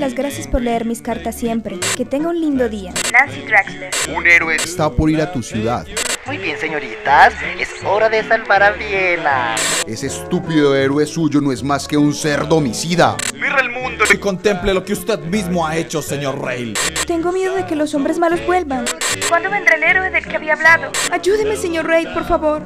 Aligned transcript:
las 0.00 0.14
gracias 0.14 0.48
por 0.48 0.62
leer 0.62 0.86
mis 0.86 1.02
cartas 1.02 1.36
siempre. 1.36 1.78
Que 1.94 2.06
tenga 2.06 2.30
un 2.30 2.40
lindo 2.40 2.68
día. 2.70 2.92
Nancy 3.12 3.42
Draxler. 3.42 3.90
Un 4.16 4.26
héroe 4.26 4.56
está 4.56 4.90
por 4.90 5.10
ir 5.10 5.20
a 5.20 5.30
tu 5.30 5.42
ciudad. 5.42 5.86
Muy 6.24 6.38
bien, 6.38 6.58
señoritas. 6.58 7.34
Es 7.58 7.68
hora 7.84 8.08
de 8.08 8.24
salvar 8.24 8.62
a 8.62 8.70
Viena. 8.72 9.56
Ese 9.86 10.06
estúpido 10.06 10.74
héroe 10.74 11.04
suyo 11.04 11.42
no 11.42 11.52
es 11.52 11.62
más 11.62 11.86
que 11.86 11.98
un 11.98 12.14
cerdo 12.14 12.56
homicida. 12.56 13.16
Mira 13.34 13.60
el 13.60 13.70
mundo 13.70 14.04
y 14.12 14.16
contemple 14.16 14.72
lo 14.72 14.84
que 14.84 14.94
usted 14.94 15.18
mismo 15.20 15.66
ha 15.66 15.76
hecho, 15.76 16.00
señor 16.00 16.40
Rail. 16.40 16.74
Tengo 17.06 17.30
miedo 17.30 17.54
de 17.54 17.66
que 17.66 17.76
los 17.76 17.94
hombres 17.94 18.18
malos 18.18 18.44
vuelvan. 18.46 18.86
¿Cuándo 19.28 19.50
vendrá 19.50 19.76
el 19.76 19.82
héroe 19.82 20.10
del 20.10 20.26
que 20.26 20.36
había 20.36 20.54
hablado? 20.54 20.90
Ayúdeme, 21.12 21.56
señor 21.56 21.86
Raid, 21.86 22.08
por 22.14 22.26
favor. 22.26 22.64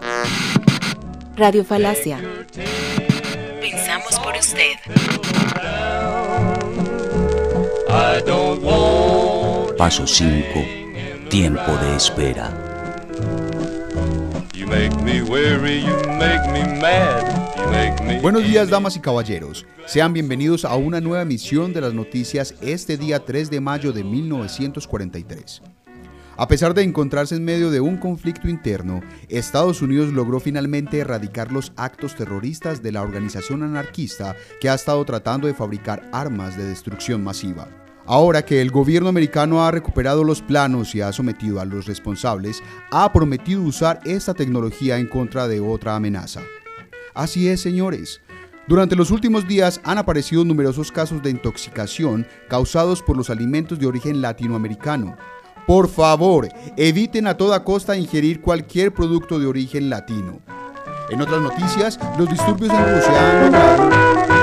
Radio 1.36 1.64
Falacia. 1.64 2.20
Pensamos 3.60 4.20
por 4.20 4.36
usted. 4.36 5.33
Paso 9.84 10.06
5. 10.06 11.28
Tiempo 11.28 11.76
de 11.76 11.96
espera. 11.96 12.50
Buenos 18.22 18.44
días, 18.44 18.70
damas 18.70 18.96
y 18.96 19.00
caballeros. 19.00 19.66
Sean 19.84 20.14
bienvenidos 20.14 20.64
a 20.64 20.74
una 20.76 21.02
nueva 21.02 21.20
emisión 21.20 21.74
de 21.74 21.82
las 21.82 21.92
noticias 21.92 22.54
este 22.62 22.96
día 22.96 23.26
3 23.26 23.50
de 23.50 23.60
mayo 23.60 23.92
de 23.92 24.04
1943. 24.04 25.60
A 26.38 26.48
pesar 26.48 26.72
de 26.72 26.82
encontrarse 26.82 27.36
en 27.36 27.44
medio 27.44 27.70
de 27.70 27.82
un 27.82 27.98
conflicto 27.98 28.48
interno, 28.48 29.02
Estados 29.28 29.82
Unidos 29.82 30.14
logró 30.14 30.40
finalmente 30.40 31.00
erradicar 31.00 31.52
los 31.52 31.74
actos 31.76 32.16
terroristas 32.16 32.82
de 32.82 32.90
la 32.90 33.02
organización 33.02 33.62
anarquista 33.62 34.34
que 34.62 34.70
ha 34.70 34.74
estado 34.74 35.04
tratando 35.04 35.46
de 35.46 35.52
fabricar 35.52 36.08
armas 36.10 36.56
de 36.56 36.64
destrucción 36.64 37.22
masiva. 37.22 37.83
Ahora 38.06 38.44
que 38.44 38.60
el 38.60 38.70
gobierno 38.70 39.08
americano 39.08 39.64
ha 39.64 39.70
recuperado 39.70 40.24
los 40.24 40.42
planos 40.42 40.94
y 40.94 41.00
ha 41.00 41.12
sometido 41.12 41.60
a 41.60 41.64
los 41.64 41.86
responsables, 41.86 42.62
ha 42.90 43.10
prometido 43.12 43.62
usar 43.62 44.00
esta 44.04 44.34
tecnología 44.34 44.98
en 44.98 45.06
contra 45.06 45.48
de 45.48 45.60
otra 45.60 45.96
amenaza. 45.96 46.42
Así 47.14 47.48
es, 47.48 47.62
señores. 47.62 48.20
Durante 48.66 48.96
los 48.96 49.10
últimos 49.10 49.48
días 49.48 49.80
han 49.84 49.98
aparecido 49.98 50.44
numerosos 50.44 50.92
casos 50.92 51.22
de 51.22 51.30
intoxicación 51.30 52.26
causados 52.48 53.02
por 53.02 53.16
los 53.16 53.30
alimentos 53.30 53.78
de 53.78 53.86
origen 53.86 54.20
latinoamericano. 54.20 55.16
Por 55.66 55.88
favor, 55.88 56.48
eviten 56.76 57.26
a 57.26 57.36
toda 57.36 57.64
costa 57.64 57.96
ingerir 57.96 58.42
cualquier 58.42 58.92
producto 58.92 59.38
de 59.38 59.46
origen 59.46 59.88
latino. 59.88 60.40
En 61.10 61.22
otras 61.22 61.40
noticias, 61.40 61.98
los 62.18 62.28
disturbios 62.28 62.72
en 62.72 62.96
Rusia 62.96 63.46
han. 63.46 64.33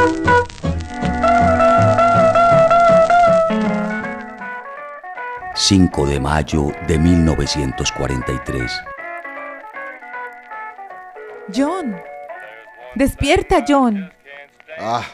5 5.71 6.05
de 6.05 6.19
mayo 6.19 6.73
de 6.85 6.99
1943. 6.99 8.83
John. 11.55 11.95
Despierta, 12.95 13.63
John. 13.65 14.11
Ah, 14.77 15.05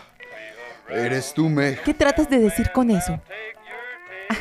eres 0.90 1.32
tú, 1.36 1.48
Meg. 1.48 1.84
¿Qué 1.84 1.94
tratas 1.94 2.28
de 2.28 2.40
decir 2.40 2.72
con 2.72 2.90
eso? 2.90 3.22
Ah, 4.32 4.38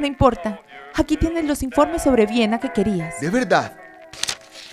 no 0.00 0.06
importa. 0.08 0.62
Aquí 0.96 1.16
tienes 1.16 1.44
los 1.44 1.62
informes 1.62 2.02
sobre 2.02 2.26
Viena 2.26 2.58
que 2.58 2.72
querías. 2.72 3.20
De 3.20 3.30
verdad. 3.30 3.78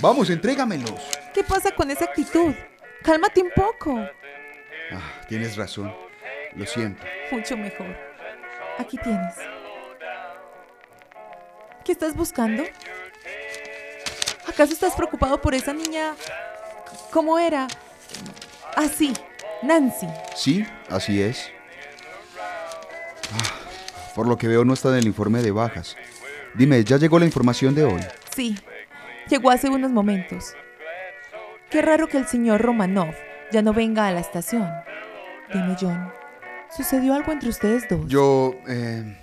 Vamos, 0.01 0.27
entrégamelos. 0.31 0.99
¿Qué 1.35 1.43
pasa 1.43 1.69
con 1.69 1.91
esa 1.91 2.05
actitud? 2.05 2.55
Cálmate 3.03 3.43
un 3.43 3.51
poco. 3.55 3.95
Ah, 4.91 5.21
tienes 5.29 5.55
razón. 5.55 5.93
Lo 6.55 6.65
siento. 6.65 7.03
Mucho 7.31 7.55
mejor. 7.55 7.95
Aquí 8.79 8.97
tienes. 8.97 9.35
¿Qué 11.87 11.93
estás 11.93 12.17
buscando? 12.17 12.63
¿Acaso 14.45 14.73
estás 14.73 14.93
preocupado 14.93 15.39
por 15.39 15.55
esa 15.55 15.71
niña? 15.71 16.15
¿Cómo 17.13 17.39
era? 17.39 17.69
Ah, 18.75 18.89
sí, 18.89 19.13
Nancy. 19.63 20.05
Sí, 20.35 20.65
así 20.89 21.21
es. 21.21 21.49
Ah, 23.31 24.11
por 24.15 24.27
lo 24.27 24.37
que 24.37 24.49
veo 24.49 24.65
no 24.65 24.73
está 24.73 24.89
en 24.89 24.95
el 24.95 25.07
informe 25.07 25.41
de 25.41 25.51
bajas. 25.51 25.95
Dime, 26.55 26.83
¿ya 26.83 26.97
llegó 26.97 27.19
la 27.19 27.25
información 27.25 27.73
de 27.73 27.85
hoy? 27.85 28.01
Sí, 28.35 28.59
llegó 29.29 29.49
hace 29.49 29.69
unos 29.69 29.91
momentos. 29.91 30.55
Qué 31.69 31.81
raro 31.81 32.09
que 32.09 32.17
el 32.17 32.27
señor 32.27 32.63
Romanov 32.63 33.15
ya 33.53 33.61
no 33.61 33.71
venga 33.71 34.07
a 34.07 34.11
la 34.11 34.19
estación. 34.19 34.69
Dime, 35.53 35.77
John, 35.79 36.11
¿sucedió 36.75 37.13
algo 37.13 37.31
entre 37.31 37.47
ustedes 37.47 37.87
dos? 37.87 38.05
Yo... 38.09 38.55
Eh, 38.67 39.17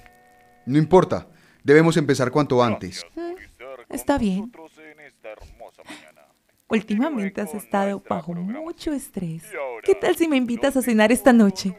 no 0.65 0.79
importa. 0.79 1.27
Debemos 1.65 1.97
empezar 1.97 2.31
cuanto 2.31 2.63
antes. 2.63 3.05
Está 3.89 4.19
bien. 4.19 4.53
Últimamente 6.69 7.41
has 7.41 7.55
estado 7.55 8.03
bajo 8.07 8.35
mucho 8.35 8.93
estrés. 8.93 9.45
¿Qué 9.83 9.95
tal 9.95 10.15
si 10.15 10.29
me 10.29 10.37
invitas 10.37 10.77
a 10.77 10.83
cenar 10.83 11.11
esta 11.11 11.33
noche? 11.33 11.75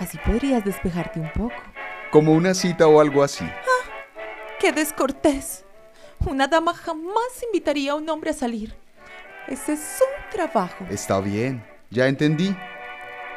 Así 0.00 0.18
podrías 0.26 0.64
despejarte 0.64 1.20
un 1.20 1.30
poco. 1.32 1.54
Como 2.10 2.32
una 2.32 2.52
cita 2.52 2.88
o 2.88 3.00
algo 3.00 3.22
así. 3.22 3.44
Ah, 3.44 3.90
¡Qué 4.58 4.72
descortés! 4.72 5.64
Una 6.26 6.48
dama 6.48 6.74
jamás 6.74 7.42
invitaría 7.44 7.92
a 7.92 7.94
un 7.94 8.08
hombre 8.08 8.30
a 8.30 8.34
salir. 8.34 8.74
Ese 9.46 9.74
es 9.74 9.80
su 9.80 10.36
trabajo. 10.36 10.84
Está 10.90 11.20
bien, 11.20 11.64
ya 11.90 12.08
entendí. 12.08 12.56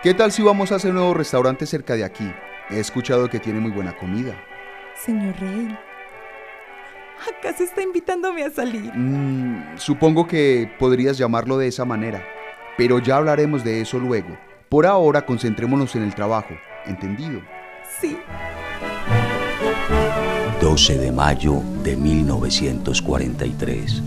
¿Qué 0.01 0.15
tal 0.15 0.31
si 0.31 0.41
vamos 0.41 0.71
a 0.71 0.75
hacer 0.75 0.91
un 0.91 0.97
nuevo 0.97 1.13
restaurante 1.13 1.67
cerca 1.67 1.95
de 1.95 2.03
aquí? 2.03 2.31
He 2.71 2.79
escuchado 2.79 3.29
que 3.29 3.39
tiene 3.39 3.59
muy 3.59 3.71
buena 3.71 3.95
comida. 3.95 4.35
Señor 5.03 5.35
Rey, 5.39 5.77
¿acaso 7.29 7.63
está 7.63 7.81
invitándome 7.81 8.43
a 8.43 8.49
salir? 8.49 8.91
Mm, 8.93 9.77
supongo 9.77 10.25
que 10.25 10.71
podrías 10.79 11.17
llamarlo 11.17 11.57
de 11.57 11.67
esa 11.67 11.83
manera, 11.85 12.23
pero 12.77 12.99
ya 12.99 13.17
hablaremos 13.17 13.63
de 13.63 13.81
eso 13.81 13.99
luego. 13.99 14.37
Por 14.69 14.85
ahora 14.85 15.25
concentrémonos 15.25 15.95
en 15.95 16.03
el 16.03 16.15
trabajo, 16.15 16.55
¿entendido? 16.85 17.41
Sí. 17.99 18.17
12 20.61 20.97
de 20.97 21.11
mayo 21.11 21.61
de 21.83 21.97
1943. 21.97 24.01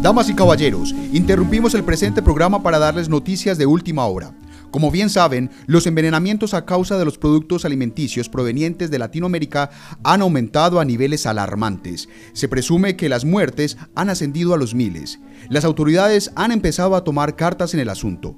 Damas 0.00 0.30
y 0.30 0.34
caballeros, 0.34 0.94
interrumpimos 1.12 1.74
el 1.74 1.84
presente 1.84 2.22
programa 2.22 2.62
para 2.62 2.78
darles 2.78 3.10
noticias 3.10 3.58
de 3.58 3.66
última 3.66 4.06
hora. 4.06 4.32
Como 4.70 4.90
bien 4.90 5.10
saben, 5.10 5.50
los 5.66 5.86
envenenamientos 5.86 6.54
a 6.54 6.64
causa 6.64 6.96
de 6.96 7.04
los 7.04 7.18
productos 7.18 7.64
alimenticios 7.64 8.28
provenientes 8.28 8.90
de 8.90 8.98
Latinoamérica 8.98 9.70
han 10.04 10.22
aumentado 10.22 10.78
a 10.78 10.84
niveles 10.84 11.26
alarmantes. 11.26 12.08
Se 12.32 12.48
presume 12.48 12.96
que 12.96 13.08
las 13.08 13.24
muertes 13.24 13.76
han 13.94 14.10
ascendido 14.10 14.54
a 14.54 14.58
los 14.58 14.74
miles. 14.74 15.18
Las 15.48 15.64
autoridades 15.64 16.30
han 16.36 16.52
empezado 16.52 16.94
a 16.94 17.02
tomar 17.02 17.34
cartas 17.34 17.74
en 17.74 17.80
el 17.80 17.88
asunto. 17.88 18.36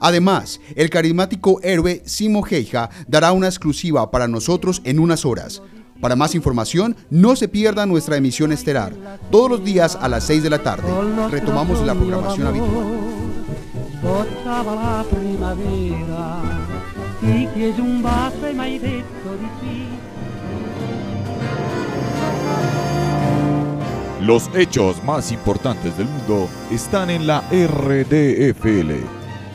Además, 0.00 0.60
el 0.74 0.90
carismático 0.90 1.60
héroe 1.62 2.02
Simo 2.04 2.44
Heija 2.44 2.90
dará 3.06 3.30
una 3.30 3.46
exclusiva 3.46 4.10
para 4.10 4.26
nosotros 4.26 4.82
en 4.84 4.98
unas 4.98 5.24
horas. 5.24 5.62
Para 6.00 6.16
más 6.16 6.34
información, 6.34 6.96
no 7.10 7.36
se 7.36 7.46
pierda 7.46 7.86
nuestra 7.86 8.16
emisión 8.16 8.50
estelar, 8.50 9.20
todos 9.30 9.48
los 9.48 9.64
días 9.64 9.96
a 10.00 10.08
las 10.08 10.24
6 10.24 10.42
de 10.42 10.50
la 10.50 10.60
tarde. 10.60 10.88
Retomamos 11.30 11.86
la 11.86 11.94
programación 11.94 12.48
habitual. 12.48 13.21
Los 24.20 24.50
hechos 24.56 25.02
más 25.04 25.30
importantes 25.30 25.96
del 25.96 26.08
mundo 26.08 26.48
están 26.72 27.10
en 27.10 27.28
la 27.28 27.42
RDFL. 27.50 28.92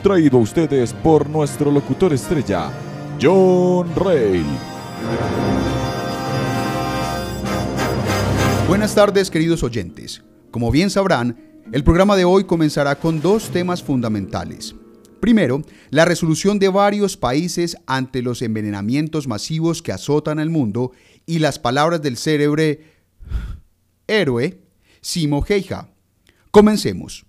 Traído 0.02 0.38
a 0.38 0.40
ustedes 0.40 0.94
por 0.94 1.28
nuestro 1.28 1.70
locutor 1.70 2.14
estrella, 2.14 2.70
John 3.20 3.94
Rail. 3.96 4.46
Buenas 8.66 8.94
tardes, 8.94 9.30
queridos 9.30 9.62
oyentes. 9.62 10.22
Como 10.50 10.70
bien 10.70 10.88
sabrán, 10.88 11.47
el 11.70 11.84
programa 11.84 12.16
de 12.16 12.24
hoy 12.24 12.44
comenzará 12.44 12.94
con 12.98 13.20
dos 13.20 13.50
temas 13.50 13.82
fundamentales. 13.82 14.74
Primero, 15.20 15.62
la 15.90 16.04
resolución 16.04 16.58
de 16.58 16.68
varios 16.68 17.16
países 17.16 17.76
ante 17.86 18.22
los 18.22 18.40
envenenamientos 18.40 19.26
masivos 19.26 19.82
que 19.82 19.92
azotan 19.92 20.38
al 20.38 20.48
mundo 20.48 20.92
y 21.26 21.40
las 21.40 21.58
palabras 21.58 22.00
del 22.00 22.16
célebre 22.16 22.94
héroe 24.06 24.62
Simo 25.00 25.44
Heija. 25.46 25.90
Comencemos. 26.50 27.26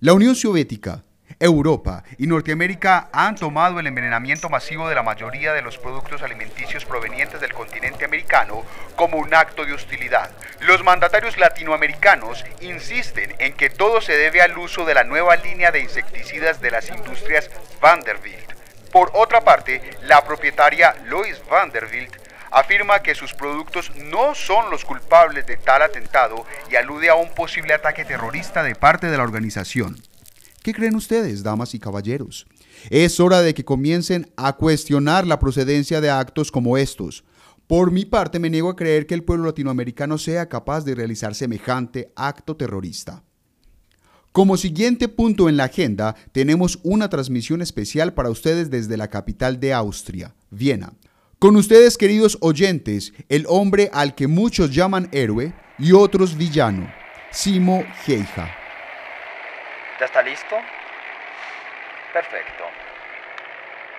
La 0.00 0.14
Unión 0.14 0.34
Soviética, 0.34 1.04
Europa 1.38 2.02
y 2.16 2.26
Norteamérica 2.26 3.08
han 3.12 3.36
tomado 3.36 3.78
el 3.78 3.86
envenenamiento 3.86 4.48
masivo 4.48 4.88
de 4.88 4.94
la 4.94 5.02
mayoría 5.02 5.52
de 5.52 5.60
los 5.60 5.76
productos 5.76 6.22
alimenticios 6.22 6.86
provenientes 6.86 7.40
del 7.40 7.52
continente 7.52 8.06
americano 8.06 8.64
como 8.96 9.18
un 9.18 9.34
acto 9.34 9.66
de 9.66 9.74
hostilidad. 9.74 10.30
Los 10.60 10.82
mandatarios 10.82 11.36
latinoamericanos 11.36 12.44
insisten 12.62 13.34
en 13.38 13.52
que 13.52 13.68
todo 13.68 14.00
se 14.00 14.16
debe 14.16 14.40
al 14.40 14.56
uso 14.56 14.86
de 14.86 14.94
la 14.94 15.04
nueva 15.04 15.36
línea 15.36 15.70
de 15.70 15.80
insecticidas 15.80 16.60
de 16.60 16.70
las 16.70 16.88
industrias 16.88 17.50
Vanderbilt. 17.82 18.54
Por 18.90 19.10
otra 19.12 19.42
parte, 19.42 19.82
la 20.04 20.24
propietaria 20.24 20.94
Lois 21.04 21.42
Vanderbilt 21.50 22.16
afirma 22.50 23.02
que 23.02 23.14
sus 23.14 23.34
productos 23.34 23.94
no 23.96 24.34
son 24.34 24.70
los 24.70 24.86
culpables 24.86 25.46
de 25.46 25.58
tal 25.58 25.82
atentado 25.82 26.46
y 26.70 26.76
alude 26.76 27.10
a 27.10 27.14
un 27.14 27.34
posible 27.34 27.74
ataque 27.74 28.06
terrorista 28.06 28.62
de 28.62 28.74
parte 28.74 29.08
de 29.08 29.18
la 29.18 29.24
organización. 29.24 29.96
¿Qué 30.66 30.74
creen 30.74 30.96
ustedes, 30.96 31.44
damas 31.44 31.76
y 31.76 31.78
caballeros? 31.78 32.44
Es 32.90 33.20
hora 33.20 33.40
de 33.40 33.54
que 33.54 33.64
comiencen 33.64 34.32
a 34.36 34.56
cuestionar 34.56 35.24
la 35.24 35.38
procedencia 35.38 36.00
de 36.00 36.10
actos 36.10 36.50
como 36.50 36.76
estos. 36.76 37.22
Por 37.68 37.92
mi 37.92 38.04
parte, 38.04 38.40
me 38.40 38.50
niego 38.50 38.70
a 38.70 38.74
creer 38.74 39.06
que 39.06 39.14
el 39.14 39.22
pueblo 39.22 39.44
latinoamericano 39.44 40.18
sea 40.18 40.48
capaz 40.48 40.84
de 40.84 40.96
realizar 40.96 41.36
semejante 41.36 42.10
acto 42.16 42.56
terrorista. 42.56 43.22
Como 44.32 44.56
siguiente 44.56 45.06
punto 45.06 45.48
en 45.48 45.56
la 45.56 45.66
agenda, 45.66 46.16
tenemos 46.32 46.80
una 46.82 47.08
transmisión 47.08 47.62
especial 47.62 48.12
para 48.14 48.30
ustedes 48.30 48.68
desde 48.68 48.96
la 48.96 49.06
capital 49.06 49.60
de 49.60 49.72
Austria, 49.72 50.34
Viena. 50.50 50.94
Con 51.38 51.54
ustedes, 51.54 51.96
queridos 51.96 52.38
oyentes, 52.40 53.12
el 53.28 53.46
hombre 53.48 53.88
al 53.92 54.16
que 54.16 54.26
muchos 54.26 54.74
llaman 54.74 55.08
héroe 55.12 55.54
y 55.78 55.92
otros 55.92 56.36
villano, 56.36 56.90
Simo 57.30 57.84
Geija. 58.04 58.65
¿Ya 59.98 60.04
está 60.04 60.22
listo? 60.22 60.56
Perfecto. 62.12 62.64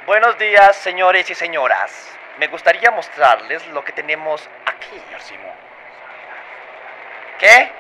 Buenos 0.05 0.38
días, 0.38 0.75
señores 0.75 1.29
y 1.29 1.35
señoras. 1.35 2.15
Me 2.39 2.47
gustaría 2.47 2.91
mostrarles 2.91 3.65
lo 3.69 3.83
que 3.83 3.91
tenemos 3.91 4.47
aquí. 4.65 5.01
Simo. 5.19 5.53
¿Qué? 7.39 7.71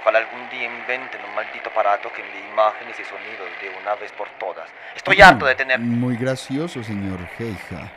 Ojalá 0.00 0.20
algún 0.20 0.48
día 0.48 0.64
inventen 0.64 1.22
un 1.24 1.34
maldito 1.34 1.68
aparato 1.68 2.10
que 2.12 2.22
envíe 2.22 2.48
imágenes 2.50 2.98
y 2.98 3.04
sonidos 3.04 3.48
de 3.60 3.68
una 3.80 3.94
vez 3.96 4.12
por 4.12 4.28
todas. 4.38 4.70
Estoy 4.94 5.20
harto 5.20 5.44
de 5.44 5.54
tener... 5.54 5.78
Muy 5.80 6.16
gracioso, 6.16 6.82
señor 6.82 7.26
Geija. 7.36 7.90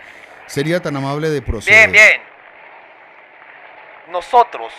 Sería 0.48 0.82
tan 0.82 0.98
amable 0.98 1.30
de 1.30 1.42
proceder. 1.42 1.90
Bien, 1.90 1.92
bien. 1.92 2.22
Nosotros, 4.08 4.74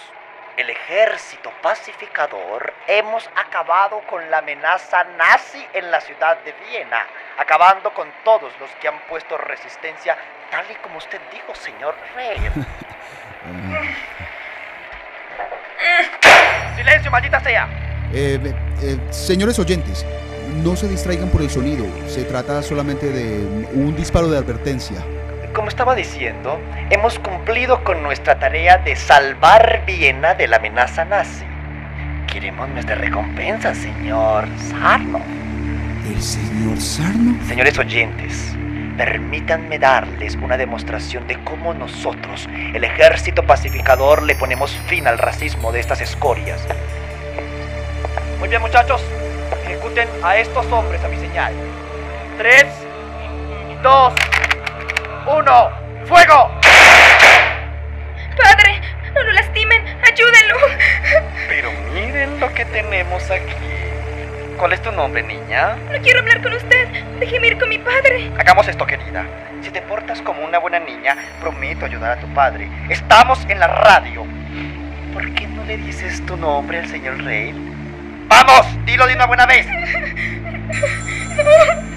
el 0.60 0.70
ejército 0.70 1.50
pacificador, 1.62 2.74
hemos 2.86 3.26
acabado 3.34 4.02
con 4.08 4.30
la 4.30 4.38
amenaza 4.38 5.02
nazi 5.16 5.66
en 5.72 5.90
la 5.90 6.00
ciudad 6.02 6.36
de 6.44 6.54
Viena, 6.68 7.02
acabando 7.38 7.94
con 7.94 8.06
todos 8.24 8.52
los 8.60 8.68
que 8.80 8.88
han 8.88 8.98
puesto 9.08 9.38
resistencia, 9.38 10.18
tal 10.50 10.66
y 10.70 10.74
como 10.76 10.98
usted 10.98 11.18
dijo, 11.32 11.54
señor 11.54 11.94
Rey. 12.14 12.36
¡Silencio, 16.76 17.10
maldita 17.10 17.40
sea! 17.40 17.66
Eh, 18.12 18.38
eh, 18.82 18.98
señores 19.10 19.58
oyentes, 19.58 20.04
no 20.62 20.76
se 20.76 20.86
distraigan 20.88 21.30
por 21.30 21.40
el 21.40 21.48
sonido. 21.48 21.86
Se 22.06 22.24
trata 22.24 22.62
solamente 22.62 23.06
de 23.06 23.66
un 23.72 23.96
disparo 23.96 24.28
de 24.28 24.36
advertencia. 24.36 25.02
Como 25.54 25.68
estaba 25.68 25.96
diciendo, 25.96 26.60
hemos 26.90 27.18
cumplido 27.18 27.82
con 27.82 28.04
nuestra 28.04 28.38
tarea 28.38 28.78
de 28.78 28.94
salvar 28.94 29.82
Viena 29.84 30.34
de 30.34 30.46
la 30.46 30.58
amenaza 30.58 31.04
nazi. 31.04 31.44
Queremos 32.32 32.68
nuestra 32.68 32.94
recompensa, 32.94 33.74
señor 33.74 34.46
Sarno. 34.70 35.20
¿El 36.08 36.22
señor 36.22 36.80
Sarno? 36.80 37.36
Señores 37.48 37.76
oyentes, 37.78 38.56
permítanme 38.96 39.80
darles 39.80 40.36
una 40.36 40.56
demostración 40.56 41.26
de 41.26 41.36
cómo 41.42 41.74
nosotros, 41.74 42.48
el 42.72 42.84
ejército 42.84 43.42
pacificador, 43.42 44.22
le 44.22 44.36
ponemos 44.36 44.70
fin 44.86 45.08
al 45.08 45.18
racismo 45.18 45.72
de 45.72 45.80
estas 45.80 46.00
escorias. 46.00 46.64
Muy 48.38 48.48
bien, 48.48 48.62
muchachos, 48.62 49.02
ejecuten 49.64 50.08
a 50.22 50.36
estos 50.36 50.64
hombres 50.66 51.02
a 51.02 51.08
mi 51.08 51.16
señal. 51.16 51.52
Tres, 52.38 52.66
dos, 53.82 54.14
uno, 55.36 55.70
¡fuego! 56.06 56.50
Padre, 58.36 58.80
no 59.14 59.22
lo 59.22 59.32
lastimen, 59.32 59.84
ayúdenlo. 60.02 60.56
Pero 61.48 61.70
miren 61.92 62.40
lo 62.40 62.52
que 62.54 62.64
tenemos 62.64 63.30
aquí. 63.30 63.54
¿Cuál 64.58 64.72
es 64.72 64.82
tu 64.82 64.92
nombre, 64.92 65.22
niña? 65.22 65.76
No 65.90 66.00
quiero 66.02 66.20
hablar 66.20 66.42
con 66.42 66.52
usted. 66.52 66.88
Déjeme 67.18 67.48
ir 67.48 67.58
con 67.58 67.68
mi 67.68 67.78
padre. 67.78 68.30
Hagamos 68.38 68.68
esto, 68.68 68.86
querida. 68.86 69.24
Si 69.62 69.70
te 69.70 69.80
portas 69.82 70.20
como 70.22 70.44
una 70.44 70.58
buena 70.58 70.80
niña, 70.80 71.16
prometo 71.40 71.86
ayudar 71.86 72.18
a 72.18 72.20
tu 72.20 72.26
padre. 72.34 72.68
Estamos 72.88 73.38
en 73.48 73.60
la 73.60 73.68
radio. 73.68 74.26
¿Por 75.12 75.32
qué 75.34 75.46
no 75.46 75.64
le 75.64 75.76
dices 75.78 76.24
tu 76.26 76.36
nombre 76.36 76.80
al 76.80 76.88
señor 76.88 77.22
Rey? 77.22 77.54
¡Vamos! 78.28 78.66
¡Dilo 78.84 79.06
de 79.06 79.14
una 79.14 79.26
buena 79.26 79.46
vez! 79.46 79.66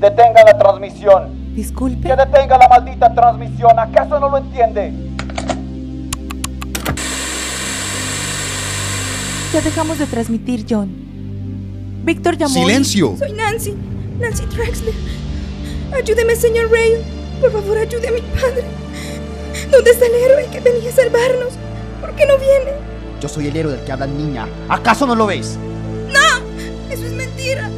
Detenga 0.00 0.44
la 0.44 0.56
transmisión. 0.58 1.54
Disculpe. 1.54 2.08
Que 2.08 2.14
detenga 2.16 2.56
la 2.58 2.68
maldita 2.68 3.12
transmisión. 3.14 3.78
¿Acaso 3.78 4.20
no 4.20 4.28
lo 4.30 4.38
entiende? 4.38 4.92
Ya 9.52 9.60
dejamos 9.62 9.98
de 9.98 10.06
transmitir, 10.06 10.66
John. 10.68 10.88
Víctor 12.04 12.36
llamó. 12.36 12.58
y- 12.58 12.62
¡Silencio! 12.62 13.16
Soy 13.18 13.32
Nancy, 13.32 13.74
Nancy 14.20 14.44
Drexler. 14.46 14.94
Ayúdeme, 15.94 16.36
señor 16.36 16.70
Ray. 16.70 17.02
Por 17.40 17.50
favor, 17.52 17.78
ayude 17.78 18.08
a 18.08 18.12
mi 18.12 18.20
padre. 18.20 18.64
¿Dónde 19.70 19.90
está 19.90 20.06
el 20.06 20.14
héroe 20.14 20.46
que 20.52 20.60
venía 20.60 20.90
a 20.90 20.92
salvarnos? 20.92 21.54
¿Por 22.00 22.14
qué 22.14 22.26
no 22.26 22.34
viene? 22.38 22.72
Yo 23.20 23.28
soy 23.28 23.48
el 23.48 23.56
héroe 23.56 23.72
del 23.72 23.84
que 23.84 23.92
habla 23.92 24.06
niña. 24.06 24.46
¿Acaso 24.68 25.06
no 25.06 25.14
lo 25.14 25.26
ves? 25.26 25.58
¡No! 26.12 26.92
Eso 26.92 27.04
es 27.06 27.12
mentira. 27.12 27.68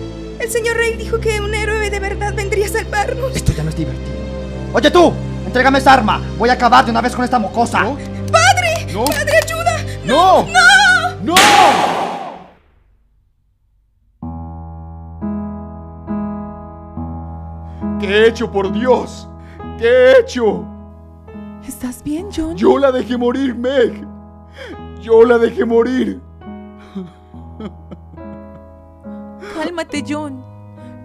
El 0.40 0.50
señor 0.50 0.78
Ray 0.78 0.96
dijo 0.96 1.20
que 1.20 1.38
un 1.38 1.54
héroe 1.54 1.90
de 1.90 2.00
verdad 2.00 2.32
vendría 2.34 2.64
a 2.64 2.70
salvarnos. 2.70 3.36
Esto 3.36 3.52
ya 3.52 3.62
no 3.62 3.68
es 3.68 3.76
divertido. 3.76 4.16
Oye 4.72 4.90
tú, 4.90 5.12
entrégame 5.44 5.78
esa 5.78 5.92
arma. 5.92 6.22
Voy 6.38 6.48
a 6.48 6.54
acabar 6.54 6.82
de 6.82 6.90
una 6.90 7.02
vez 7.02 7.14
con 7.14 7.24
esta 7.24 7.38
mocosa. 7.38 7.80
¡Padre! 8.32 8.90
¡No! 8.90 9.04
¡Padre, 9.04 9.32
ayuda! 9.44 9.84
¡No! 10.02 10.46
¡No! 10.46 10.60
¡No! 11.22 11.34
¿Qué 18.00 18.06
he 18.06 18.28
hecho, 18.28 18.50
por 18.50 18.72
Dios? 18.72 19.28
¿Qué 19.78 19.86
he 19.86 20.20
hecho? 20.20 20.64
¿Estás 21.68 22.02
bien, 22.02 22.28
John? 22.34 22.56
Yo 22.56 22.78
la 22.78 22.90
dejé 22.90 23.18
morir, 23.18 23.54
Meg. 23.54 24.06
Yo 25.02 25.22
la 25.22 25.36
dejé 25.36 25.66
morir. 25.66 26.22
Cálmate, 29.70 30.04
John. 30.04 30.42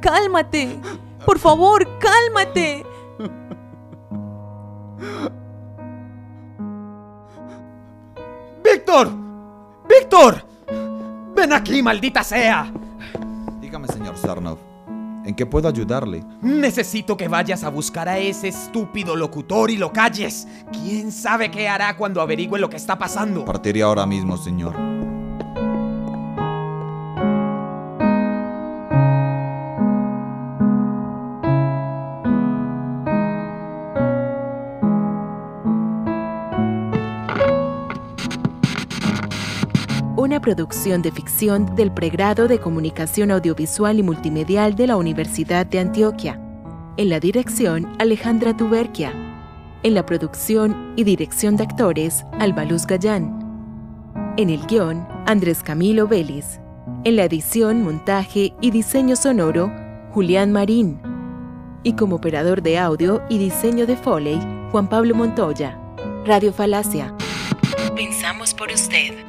Cálmate. 0.01 0.79
Por 1.23 1.37
favor, 1.37 1.87
cálmate. 1.99 2.83
¡Víctor! 8.63 9.11
¡Víctor! 9.87 10.43
¡Ven 11.35 11.53
aquí, 11.53 11.83
maldita 11.83 12.23
sea! 12.23 12.73
Dígame, 13.61 13.87
señor 13.87 14.17
Sarnov, 14.17 14.57
¿en 15.25 15.35
qué 15.35 15.45
puedo 15.45 15.67
ayudarle? 15.67 16.23
Necesito 16.41 17.15
que 17.15 17.27
vayas 17.27 17.63
a 17.63 17.69
buscar 17.69 18.09
a 18.09 18.17
ese 18.17 18.47
estúpido 18.47 19.15
locutor 19.15 19.69
y 19.69 19.77
lo 19.77 19.93
calles. 19.93 20.47
¿Quién 20.71 21.11
sabe 21.11 21.51
qué 21.51 21.69
hará 21.69 21.95
cuando 21.95 22.19
averigüe 22.19 22.57
lo 22.57 22.67
que 22.67 22.77
está 22.77 22.97
pasando? 22.97 23.45
Partiré 23.45 23.83
ahora 23.83 24.07
mismo, 24.07 24.37
señor. 24.37 24.94
Producción 40.41 41.01
de 41.01 41.11
ficción 41.11 41.75
del 41.75 41.91
pregrado 41.91 42.47
de 42.47 42.59
Comunicación 42.59 43.31
Audiovisual 43.31 43.97
y 43.97 44.03
Multimedial 44.03 44.75
de 44.75 44.85
la 44.85 44.95
Universidad 44.95 45.65
de 45.65 45.79
Antioquia. 45.79 46.39
En 46.97 47.09
la 47.09 47.19
dirección, 47.19 47.95
Alejandra 47.97 48.55
Tuberquia. 48.55 49.11
En 49.81 49.95
la 49.95 50.05
producción 50.05 50.93
y 50.95 51.03
dirección 51.03 51.57
de 51.57 51.63
actores, 51.63 52.25
Alba 52.39 52.63
Luz 52.63 52.85
Gallán. 52.85 53.33
En 54.37 54.51
el 54.51 54.67
guion, 54.67 55.07
Andrés 55.25 55.63
Camilo 55.63 56.07
Vélez. 56.07 56.59
En 57.05 57.15
la 57.15 57.23
edición, 57.23 57.81
montaje 57.81 58.53
y 58.61 58.69
diseño 58.69 59.15
sonoro, 59.15 59.71
Julián 60.11 60.51
Marín. 60.51 60.99
Y 61.81 61.93
como 61.93 62.17
operador 62.17 62.61
de 62.61 62.77
audio 62.77 63.23
y 63.29 63.39
diseño 63.39 63.87
de 63.87 63.95
Foley, 63.95 64.39
Juan 64.71 64.89
Pablo 64.89 65.15
Montoya. 65.15 65.79
Radio 66.25 66.53
Falacia. 66.53 67.15
Pensamos 67.95 68.53
por 68.53 68.69
usted. 68.69 69.24